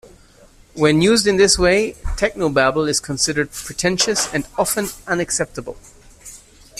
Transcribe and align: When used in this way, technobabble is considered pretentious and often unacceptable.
When 0.73 1.03
used 1.03 1.27
in 1.27 1.37
this 1.37 1.59
way, 1.59 1.93
technobabble 2.17 2.89
is 2.89 2.99
considered 2.99 3.51
pretentious 3.51 4.33
and 4.33 4.47
often 4.57 4.87
unacceptable. 5.05 5.77